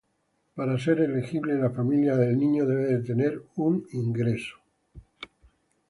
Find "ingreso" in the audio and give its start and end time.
3.91-4.57